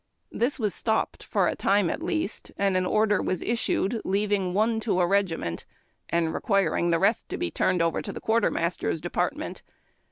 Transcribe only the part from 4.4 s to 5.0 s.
one to